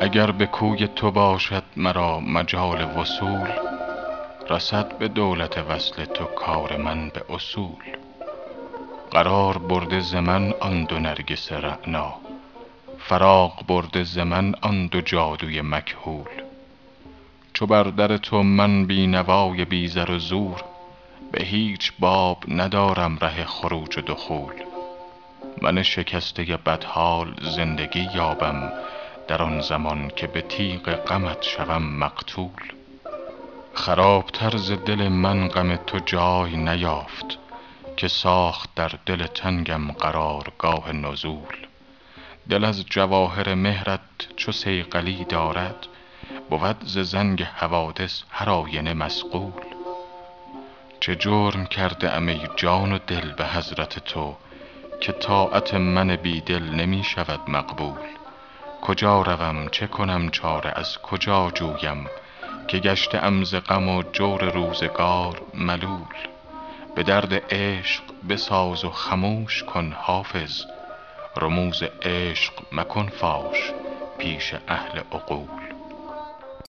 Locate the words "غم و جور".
63.54-64.44